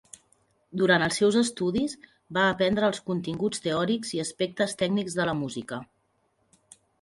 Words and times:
Durant 0.81 1.03
els 1.07 1.19
seus 1.21 1.35
estudis, 1.41 1.93
va 2.37 2.45
aprendre 2.53 2.87
els 2.93 3.03
continguts 3.11 3.63
teòrics 3.67 4.15
i 4.17 4.23
aspectes 4.25 4.75
tècnics 4.81 5.19
de 5.21 5.29
la 5.31 5.37
música. 5.45 5.81